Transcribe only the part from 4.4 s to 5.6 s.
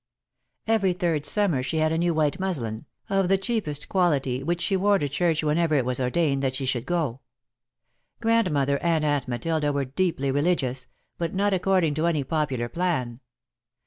which she wore to church